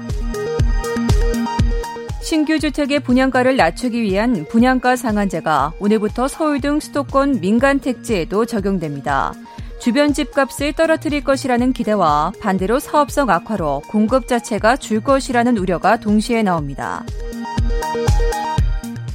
[2.21, 9.33] 신규 주택의 분양가를 낮추기 위한 분양가 상한제가 오늘부터 서울 등 수도권 민간 택지에도 적용됩니다.
[9.79, 17.03] 주변 집값을 떨어뜨릴 것이라는 기대와 반대로 사업성 악화로 공급 자체가 줄 것이라는 우려가 동시에 나옵니다.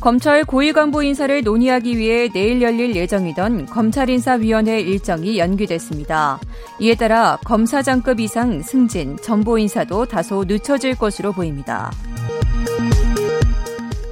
[0.04, 6.38] 검찰 고위 간부 인사를 논의하기 위해 내일 열릴 예정이던 검찰인사위원회 일정이 연기됐습니다.
[6.78, 11.90] 이에 따라 검사장급 이상 승진, 전보 인사도 다소 늦춰질 것으로 보입니다.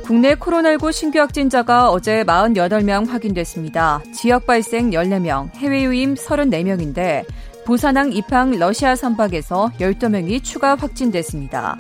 [0.02, 4.00] 국내 코로나19 신규 확진자가 어제 48명 확인됐습니다.
[4.14, 7.26] 지역 발생 14명, 해외 유임 34명인데
[7.66, 11.76] 부산항 입항 러시아 선박에서 12명이 추가 확진됐습니다.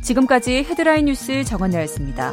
[0.00, 2.32] 지금까지 헤드라인 뉴스 정원나였습니다.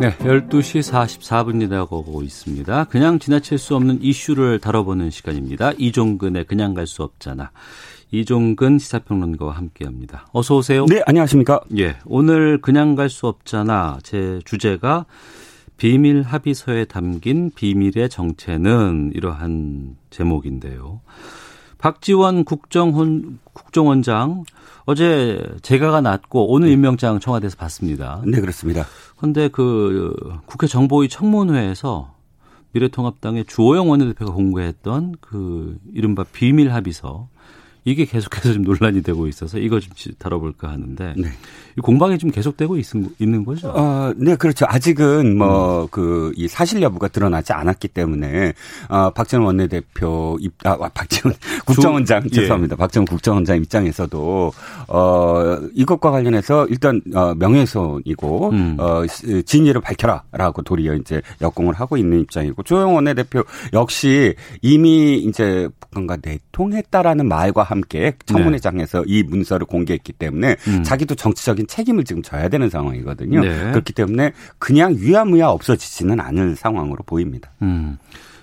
[0.00, 2.84] 네, 12시 44분이 되고 있습니다.
[2.84, 5.72] 그냥 지나칠 수 없는 이슈를 다뤄보는 시간입니다.
[5.76, 7.50] 이종근의 그냥 갈 수 없잖아.
[8.10, 10.26] 이종근 시사평론가와 함께합니다.
[10.32, 10.86] 어서 오세요.
[10.86, 11.60] 네, 안녕하십니까?
[11.78, 13.98] 예, 오늘 그냥 갈 수 없잖아.
[14.02, 15.04] 제 주제가
[15.76, 21.02] 비밀 합의서에 담긴 비밀의 정체는 이러한 제목인데요.
[21.76, 24.44] 박지원 국정원 국정원장
[24.90, 26.72] 어제 재가가 났고 오늘 네.
[26.72, 28.22] 임명장 청와대에서 받습니다.
[28.26, 28.84] 네, 그렇습니다.
[29.16, 30.12] 그런데 그
[30.46, 32.12] 국회 정보위 청문회에서
[32.72, 37.28] 미래통합당의 주호영 원내대표가 공개했던 그 이른바 비밀 합의서
[37.84, 41.28] 이게 계속해서 좀 논란이 되고 있어서 이거 좀 다뤄볼까 하는데 네.
[41.82, 42.86] 공방이 좀 계속되고 있,
[43.20, 43.70] 는 거죠?
[43.70, 44.66] 어, 네, 그렇죠.
[44.68, 46.48] 아직은 뭐 그이 음.
[46.48, 48.52] 사실 여부가 드러나지 않았기 때문에
[48.88, 52.74] 어, 박지원 원내대표 입, 아, 박지원 국정원장 조, 죄송합니다.
[52.74, 52.76] 예.
[52.76, 54.52] 박지원 국정원장 입장에서도
[54.88, 58.76] 어, 이것과 관련해서 일단 어, 명예훼손이고 음.
[58.78, 59.02] 어,
[59.46, 67.28] 진위를 밝혀라라고 도리어 이제 역공을 하고 있는 입장이고 조영 원내대표 역시 이미 이제 북한과 내통했다라는
[67.28, 69.04] 말과 함께 청문회장에서 네.
[69.06, 70.82] 이 문서를 공개했기 때문에 음.
[70.82, 73.40] 자기도 정치적인 책임을 지금 져야 되는 상황이거든요.
[73.40, 73.70] 네.
[73.70, 77.50] 그렇기 때문에 그냥 유야무야 없어지지는 않을 상황으로 보입니다.
[77.62, 77.98] 음.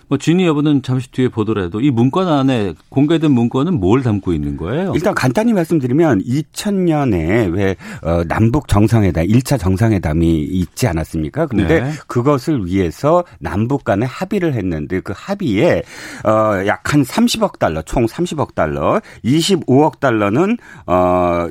[0.08, 4.94] 뭐 진위 여부는 잠시 뒤에 보더라도 이 문건 안에 공개된 문건은 뭘 담고 있는 거예요?
[4.96, 11.46] 일단 간단히 말씀드리면 2000년에 왜 어, 남북 정상회담 1차 정상회담이 있지 않았습니까?
[11.46, 11.92] 그런데 네.
[12.08, 15.84] 그것을 위해서 남북 간에 합의를 했는데 그 합의에
[16.26, 21.48] 어, 약 한 30억 달러, 총 30억 달러, 25억 달러는 어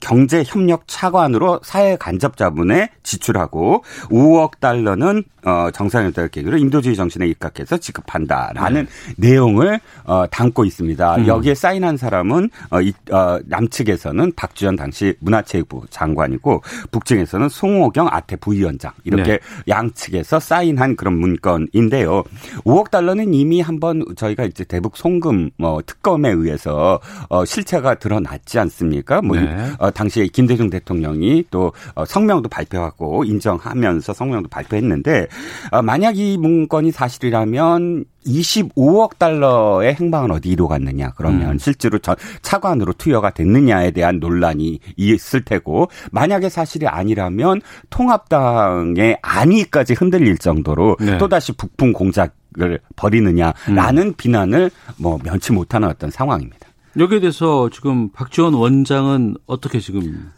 [0.00, 8.86] 경제협력 차관으로 사회 간접 자본에 지출하고 5억 달러는 어 정상회담 계획으로 인도주의 정신에 입각해서 지급한다라는
[8.86, 9.14] 네.
[9.16, 11.16] 내용을 어 담고 있습니다.
[11.16, 11.26] 음.
[11.26, 18.92] 여기에 사인한 사람은 어, 이, 어 남측에서는 박주현 당시 문화체육부 장관이고 북측에서는 송호경 아태 부위원장
[19.04, 19.38] 이렇게 네.
[19.68, 22.24] 양측에서 사인한 그런 문건인데요.
[22.64, 29.22] 5억 달러는 이미 한번 저희가 이제 대북 송금 뭐 특검에 의해서 어 실체가 드러났지 않습니까?
[29.22, 29.72] 뭐 네.
[29.78, 35.28] 어, 당시에 김대중 대통령이 또 어, 성명도 발표하고 인정하면서 성명도 발표했는데
[35.70, 41.58] 어, 만약 이 문건이 사실이라면 25억 달러의 행방은 어디로 갔느냐 그러면 음.
[41.58, 41.98] 실제로
[42.42, 51.18] 차관으로 투여가 됐느냐에 대한 논란이 있을 테고 만약에 사실이 아니라면 통합당의 안위까지 흔들릴 정도로 네.
[51.18, 54.14] 또다시 북풍 공작을 벌이느냐라는 음.
[54.16, 56.67] 비난을 뭐 면치 못하는 어떤 상황입니다.
[56.98, 60.32] 여기에 대해서 지금 박지원 원장은 어떻게 지금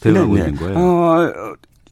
[0.00, 0.48] 대응하고 네네.
[0.48, 0.78] 있는 거예요?
[0.78, 1.32] 어,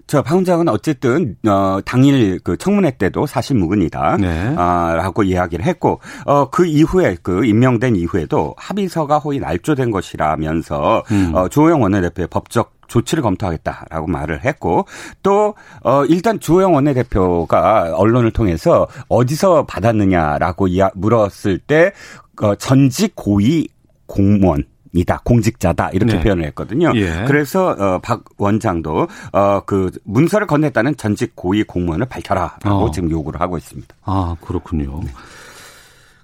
[0.06, 4.16] 저박 원장은 어쨌든 어 당일 그 청문회 때도 사실 무근이다.
[4.16, 4.54] 네.
[4.56, 11.32] 아 라고 이야기를 했고 어그 이후에 그 임명된 이후에도 합의서가 호의 날조된 것이라면서 음.
[11.34, 14.86] 어 조영 원내대표의 법적 조치를 검토하겠다라고 말을 했고
[15.22, 21.92] 또 어 일단 주호영 원내대표가 언론을 통해서 어디서 받았느냐라고 이야, 물었을 때
[22.40, 23.68] 어, 전직 고위
[24.08, 26.20] 공무원 이다 공직자다 이렇게 네.
[26.20, 26.90] 표현을 했거든요.
[26.96, 27.24] 예.
[27.28, 32.90] 그래서 어, 박 원장도 어, 그 문서를 건넸다는 전직 고위 공무원을 밝혀라라고 어.
[32.90, 33.94] 지금 요구를 하고 있습니다.
[34.02, 35.00] 아 그렇군요.
[35.04, 35.10] 네.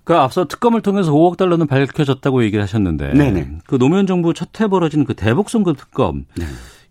[0.04, 3.58] 그 앞서 특검을 통해서 5억 달러는 밝혀졌다고 얘기를 하셨는데, 네네.
[3.66, 6.26] 그 노무현 정부 첫 해 벌어진 그 대북 선거 특검.
[6.36, 6.44] 네.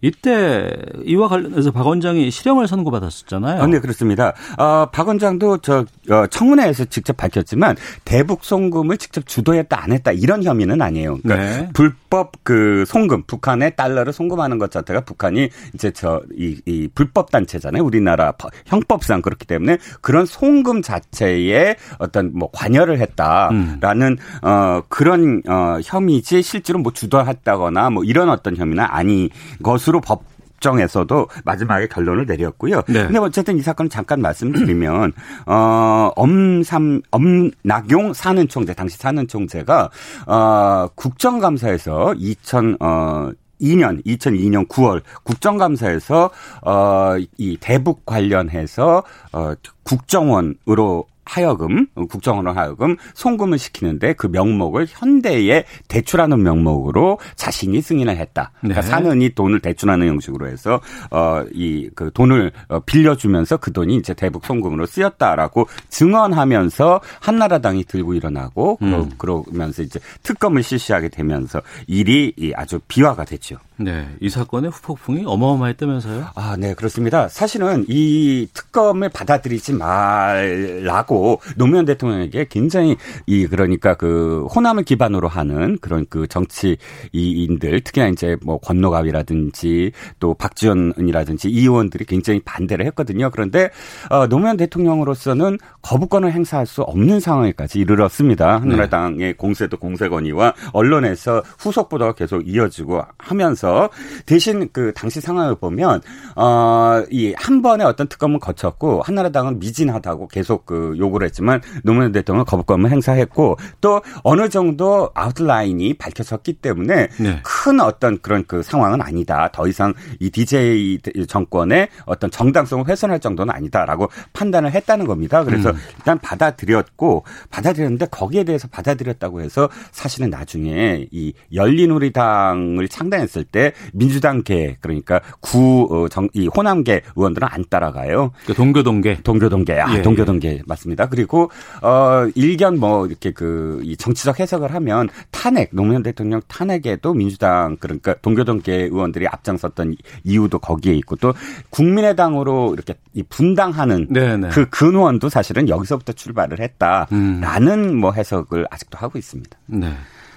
[0.03, 0.69] 이때
[1.05, 3.61] 이와 관련해서 박 원장이 실형을 선고받았었잖아요.
[3.61, 4.33] 아, 네, 그렇습니다.
[4.57, 10.43] 어, 박 원장도 저 어, 청문회에서 직접 밝혔지만 대북 송금을 직접 주도했다 안 했다 이런
[10.43, 11.19] 혐의는 아니에요.
[11.23, 11.69] 그러니까 네.
[11.73, 17.81] 불법 그 송금 북한에 달러를 송금하는 것 자체가 북한이 이제 저이 이 불법 단체잖아요.
[17.81, 18.33] 우리나라
[18.65, 24.47] 형법상 그렇기 때문에 그런 송금 자체에 어떤 뭐 관여를 했다라는 음.
[24.47, 29.29] 어 그런 어 혐의지 실제로 뭐 주도했다거나 뭐 이런 어떤 혐의는 아닌
[29.61, 30.23] 것으로 것으로 법
[30.59, 32.81] 정에서도 마지막에 결론을 내렸고요.
[32.87, 33.03] 네.
[33.05, 35.11] 근데 어쨌든 이 사건 잠깐 말씀드리면
[35.45, 39.89] 어 엄삼 엄낙용 사는 총재 당시 사는 총재가
[40.25, 46.29] 어 국정감사에서 2000 어 2년 2002년 9월 국정감사에서
[46.61, 49.03] 어이 대북 관련해서
[49.33, 49.53] 어
[49.83, 58.51] 국정원으로 하여금 국정원으로 하여금 송금을 시키는데 그 명목을 현대에 대출하는 명목으로 자신이 승인을 했다.
[58.59, 58.87] 그러니까 네.
[58.87, 64.85] 사는이 돈을 대출하는 형식으로 해서 어이 그 돈을 어, 빌려주면서 그 돈이 이제 대북 송금으로
[64.85, 69.11] 쓰였다라고 증언하면서 한나라당이 들고 일어나고 음.
[69.17, 73.57] 그러면서 이제 특검을 실시하게 되면서 일이 아주 비화가 됐죠.
[73.77, 76.27] 네, 이 사건의 후폭풍이 어마어마했다면서요?
[76.35, 77.27] 아, 네, 그렇습니다.
[77.27, 81.12] 사실은 이 특검을 받아들이지 말라고
[81.57, 88.57] 노무현 대통령에게 굉장히 이 그러니까 그 호남을 기반으로 하는 그런 그 정치인들 특히나 이제 뭐
[88.59, 93.29] 권노갑이라든지 또 박지원이라든지 이 의원들이 굉장히 반대를 했거든요.
[93.31, 93.69] 그런데
[94.09, 98.59] 어, 노무현 대통령으로서는 거부권을 행사할 수 없는 상황에까지 이르렀습니다.
[98.61, 99.33] 한나라당의 네.
[99.33, 103.89] 공세도 공세건의와 언론에서 후속 보도가 계속 이어지고 하면서
[104.25, 106.01] 대신 그 당시 상황을 보면
[106.35, 112.89] 어이 한 번의 어떤 특검은 거쳤고 한나라당은 미진하다고 계속 그 요구를 했지만 노무현 대통령은 거부권을
[112.89, 117.41] 행사했고 또 어느 정도 아웃라인이 밝혀졌기 때문에 네.
[117.43, 119.49] 큰 어떤 그런 그 상황은 아니다.
[119.51, 125.43] 더 이상 이 DJ 정권의 어떤 정당성을 훼손할 정도는 아니다라고 판단을 했다는 겁니다.
[125.43, 125.77] 그래서 음.
[125.97, 135.21] 일단 받아들였고 받아들였는데 거기에 대해서 받아들였다고 해서 사실은 나중에 이 열린우리당을 창단했을 때 민주당계 그러니까
[135.41, 138.31] 구정이 어, 호남계 의원들은 안 따라가요.
[138.45, 139.21] 그 동교동계.
[139.23, 139.79] 동교동계.
[139.79, 140.61] 아, 예, 동교동계 예.
[140.65, 140.92] 맞습니다.
[140.95, 141.51] 그리고
[141.81, 148.15] 어 일견 뭐 이렇게 그 이 정치적 해석을 하면 탄핵 노무현 대통령 탄핵에도 민주당 그러니까
[148.15, 151.33] 동교동계 의원들이 앞장섰던 이유도 거기에 있고 또
[151.69, 152.95] 국민의당으로 이렇게
[153.29, 154.37] 분당하는 네네.
[154.37, 154.49] 네.
[154.49, 157.97] 그 근원도 사실은 여기서부터 출발을 했다라는 음.
[157.97, 159.57] 뭐 해석을 아직도 하고 있습니다.
[159.67, 159.93] 네.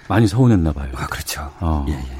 [0.07, 0.89] 많이 서운했나 봐요.
[0.95, 1.51] 아, 그렇죠.
[1.59, 1.85] 어.
[1.89, 2.17] 예, 예.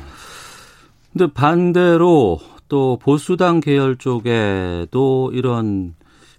[1.13, 5.95] 근데 반대로 또 보수당 계열 쪽에도 이런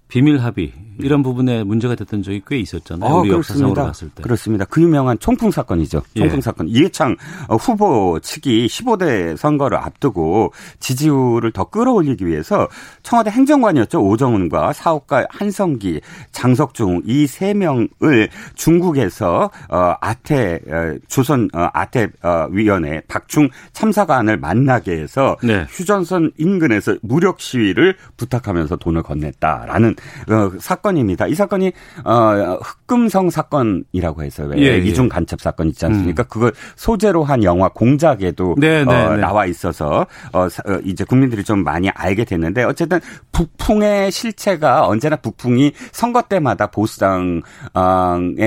[0.08, 3.08] 비밀 합의 이런 부분에 문제가 됐던 적이 꽤 있었잖아요.
[3.08, 4.22] 어, 우리 역사상으로 봤을 때.
[4.22, 4.64] 그렇습니다.
[4.64, 6.02] 그 유명한 총풍 사건이죠.
[6.16, 6.20] 예.
[6.20, 6.40] 총풍 예.
[6.40, 6.68] 사건.
[6.68, 7.14] 이해창
[7.46, 12.66] 어, 후보 측이 15대 선거를 앞두고 지지율을 더 끌어올리기 위해서
[13.04, 14.00] 청와대 행정관이었죠.
[14.02, 16.00] 오정훈과 사업가 한성기,
[16.32, 24.38] 장석중 이 세 명을 중국에서 어 아태 어, 조선 어, 아태 어, 위원회 박충 참사관을
[24.38, 25.66] 만나게 해서 네.
[25.68, 29.97] 휴전선 인근에서 무력 시위를 부탁하면서 돈을 건넸다라는
[30.30, 31.26] 어, 사건입니다.
[31.26, 31.72] 이 사건이
[32.04, 34.78] 어, 흑금성 사건이라고 해서 왜 예, 예.
[34.78, 36.22] 이중 간첩 사건 있지 않습니까?
[36.22, 36.28] 음.
[36.28, 39.20] 그걸 소재로 한 영화 공작에도 네, 네, 어, 네.
[39.20, 43.00] 나와 있어서 어, 어, 이제 국민들이 좀 많이 알게 됐는데 어쨌든
[43.32, 47.42] 북풍의 실체가 언제나 북풍이 선거 때마다 보수당의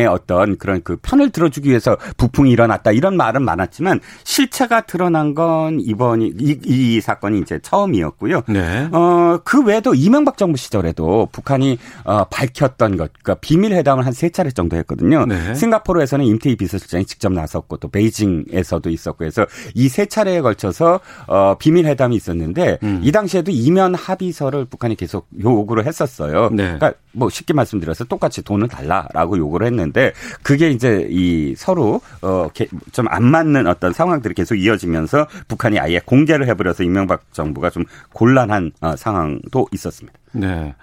[0.10, 6.34] 어떤 그런 그 편을 들어주기 위해서 북풍이 일어났다 이런 말은 많았지만 실체가 드러난 건 이번이
[6.40, 8.42] 이, 이 사건이 이제 처음이었고요.
[8.48, 8.90] 네.
[8.92, 14.12] 어, 그 외에도 이명박 정부 시절에도 북 한이 어, 밝혔던 것, 그러니까 비밀 회담을 한
[14.14, 15.26] 세 차례 정도 했거든요.
[15.26, 15.56] 네.
[15.56, 21.86] 싱가포르에서는 임태희 비서실장이 직접 나섰고 또 베이징에서도 있었고 해서 이 세 차례에 걸쳐서 어, 비밀
[21.86, 23.00] 회담이 있었는데 음.
[23.04, 26.50] 이 당시에도 이면 합의서를 북한이 계속 요구를 했었어요.
[26.52, 26.64] 네.
[26.78, 32.50] 그러니까 뭐 쉽게 말씀드려서 똑같이 돈을 달라라고 요구를 했는데 그게 이제 이 서로 어
[32.92, 38.72] 좀 안 맞는 어떤 상황들이 계속 이어지면서 북한이 아예 공개를 해버려서 이명박 정부가 좀 곤란한
[38.82, 40.18] 어, 상황도 있었습니다.
[40.34, 40.74] 네.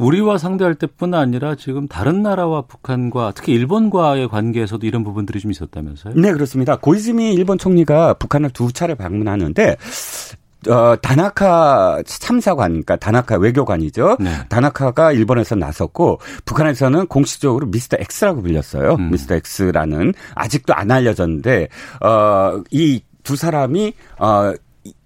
[0.00, 6.14] 우리와 상대할 때뿐 아니라 지금 다른 나라와 북한과 특히 일본과의 관계에서도 이런 부분들이 좀 있었다면서요?
[6.16, 6.76] 네, 그렇습니다.
[6.76, 9.76] 고이즈미 일본 총리가 북한을 두 차례 방문하는데
[10.68, 14.18] 어, 다나카 참사관, 그러니까 다나카 외교관이죠.
[14.20, 14.30] 네.
[14.50, 18.96] 다나카가 일본에서 나섰고 북한에서는 공식적으로 미스터 X라고 불렸어요.
[18.96, 19.10] 음.
[19.10, 21.68] 미스터 X라는 아직도 안 알려졌는데
[22.02, 24.52] 어, 이 두 사람이 어,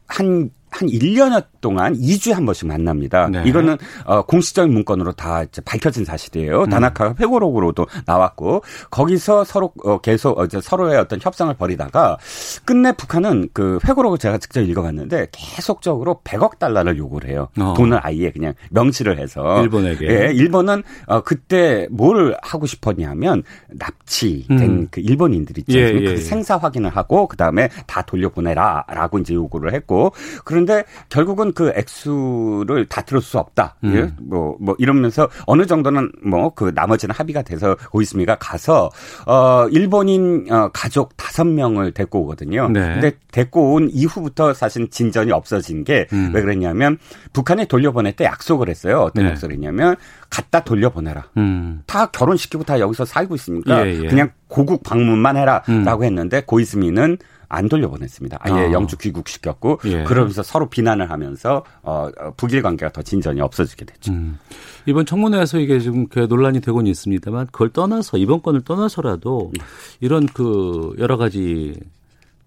[0.06, 3.28] 한한 1년여 동안 2주에 한 번씩 만납니다.
[3.28, 3.42] 네.
[3.46, 6.64] 이거는 어, 공식적인 문건으로 다 밝혀진 사실이에요.
[6.64, 6.68] 음.
[6.68, 12.18] 다나카가 회고록으로도 나왔고 거기서 서로 어, 계속 어, 서로의 어떤 협상을 벌이다가
[12.66, 17.48] 끝내 북한은 그 회고록을 제가 직접 읽어봤는데 계속적으로 100억 달러를 요구를 해요.
[17.58, 17.72] 어.
[17.76, 20.06] 돈을 아예 그냥 명시를 해서 일본에게.
[20.06, 24.88] 예, 일본은 어, 그때 뭘 하고 싶었냐면 납치된 음.
[24.90, 25.78] 그 일본인들 있죠.
[25.78, 30.12] 예, 예, 그 생사 확인을 하고 그 다음에 다 돌려보내라라고 이제 요구를 했고
[30.44, 33.76] 그런 그런데 결국은 그 액수를 다 들을 수 없다.
[33.84, 33.94] 음.
[33.94, 34.12] 예?
[34.20, 38.90] 뭐, 뭐 이러면서 어느 정도는 뭐 그 나머지는 합의가 돼서 오이스미가 가서
[39.26, 42.68] 어 일본인 어, 가족 다섯 명을 데리고 오거든요.
[42.68, 42.80] 네.
[42.80, 46.32] 근데 데리고 온 이후부터 사실 진전이 없어진 게왜 음.
[46.32, 46.98] 그랬냐면
[47.32, 49.00] 북한에 돌려보낼 때 약속을 했어요.
[49.00, 49.30] 어떤 네.
[49.30, 49.96] 약속을 했냐면
[50.30, 51.24] 갖다 돌려보내라.
[51.36, 51.82] 음.
[51.86, 54.08] 다 결혼시키고 다 여기서 살고 있으니까 예, 예.
[54.08, 56.04] 그냥 고국 방문만 해라라고 음.
[56.04, 57.18] 했는데 고이스미는
[57.54, 58.38] 안 돌려보냈습니다.
[58.40, 58.72] 아예 아.
[58.72, 60.04] 영주 귀국시켰고 예.
[60.04, 64.12] 그러면서 서로 비난을 하면서 어, 북일 관계가 더 진전이 없어지게 됐죠.
[64.12, 64.38] 음.
[64.86, 69.64] 이번 청문회에서 이게 지금 그 논란이 되고는 있습니다만 그걸 떠나서 이번 건을 떠나서라도 네.
[70.00, 71.78] 이런 그 여러 가지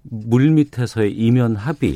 [0.03, 1.95] 물 밑에서의 이면 합의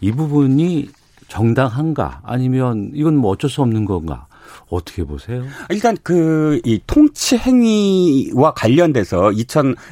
[0.00, 0.88] 이 부분이
[1.28, 4.25] 정당한가 아니면 이건 뭐 어쩔 수 없는 건가
[4.68, 5.44] 어떻게 보세요?
[5.70, 9.30] 일단 그 이 통치 행위와 관련돼서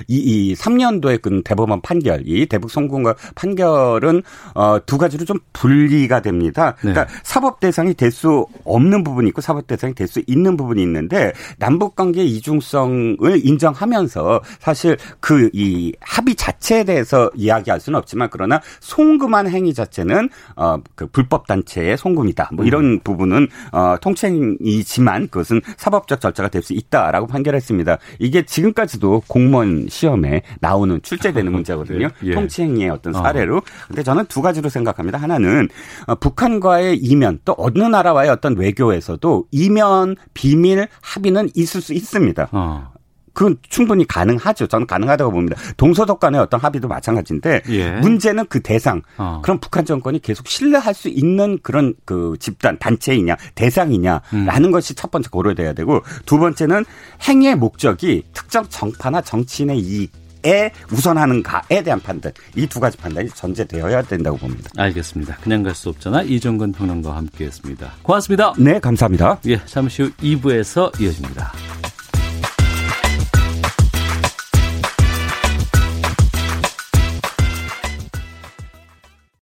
[0.08, 4.22] 2003년도에 그 대법원 판결, 이 대북 송금과 판결은
[4.54, 6.74] 어두 가지로 좀 분리가 됩니다.
[6.82, 6.92] 네.
[6.92, 11.32] 그러니까 사법 대상이 될 수 없는 부분이 있고 사법 대상이 될 수 있는 부분이 있는데
[11.58, 19.48] 남북 관계 이중성을 인정하면서 사실 그 이 합의 자체에 대해서 이야기할 수는 없지만 그러나 송금한
[19.48, 22.50] 행위 자체는 어그 불법 단체의 송금이다.
[22.52, 23.00] 뭐 이런 음.
[23.00, 27.98] 부분은 어 통치 행위 통칭이지만 그것은 사법적 절차가 될 수 있다라고 판결했습니다.
[28.18, 32.08] 이게 지금까지도 공무원 시험에 나오는 출제되는 문제거든요.
[32.24, 32.32] 예.
[32.32, 33.60] 통치행위의 어떤 사례로.
[33.86, 35.18] 근데 저는 두 가지로 생각합니다.
[35.18, 35.68] 하나는
[36.06, 42.48] 어, 북한과의 이면 또 어느 나라와의 어떤 외교에서도 이면 비밀 합의는 있을 수 있습니다.
[42.52, 42.93] 어.
[43.34, 44.66] 그건 충분히 가능하죠.
[44.68, 45.56] 저는 가능하다고 봅니다.
[45.76, 47.90] 동서독 간의 어떤 합의도 마찬가지인데 예.
[48.00, 49.02] 문제는 그 대상.
[49.18, 49.40] 어.
[49.42, 54.70] 그럼 북한 정권이 계속 신뢰할 수 있는 그런 그 집단 단체이냐 대상이냐라는 음.
[54.70, 56.84] 것이 첫 번째 고려돼야 되고 두 번째는
[57.28, 64.02] 행위의 목적이 특정 정파나 정치인의 이익 에 우선하는가에 대한 판단 이 두 가지 판단이 전제되어야
[64.02, 64.68] 된다고 봅니다.
[64.76, 65.36] 알겠습니다.
[65.36, 67.92] 그냥 갈 수 없잖아 이정근 평론가와 함께했습니다.
[68.02, 68.52] 고맙습니다.
[68.58, 69.38] 네, 감사합니다.
[69.46, 71.52] 예, 잠시 후 2부에서 이어집니다.